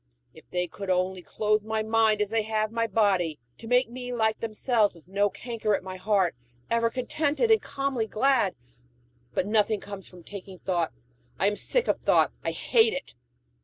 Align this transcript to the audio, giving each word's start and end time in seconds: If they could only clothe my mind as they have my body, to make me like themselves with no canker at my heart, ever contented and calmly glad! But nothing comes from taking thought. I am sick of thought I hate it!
If 0.33 0.49
they 0.49 0.65
could 0.65 0.89
only 0.89 1.21
clothe 1.21 1.61
my 1.61 1.83
mind 1.83 2.23
as 2.23 2.31
they 2.31 2.41
have 2.41 2.71
my 2.71 2.87
body, 2.87 3.37
to 3.59 3.67
make 3.67 3.87
me 3.87 4.11
like 4.11 4.39
themselves 4.39 4.95
with 4.95 5.07
no 5.07 5.29
canker 5.29 5.75
at 5.75 5.83
my 5.83 5.97
heart, 5.97 6.33
ever 6.71 6.89
contented 6.89 7.51
and 7.51 7.61
calmly 7.61 8.07
glad! 8.07 8.55
But 9.35 9.45
nothing 9.45 9.79
comes 9.79 10.07
from 10.07 10.23
taking 10.23 10.57
thought. 10.57 10.91
I 11.39 11.45
am 11.45 11.55
sick 11.55 11.87
of 11.87 11.99
thought 11.99 12.31
I 12.43 12.49
hate 12.49 12.93
it! 12.93 13.13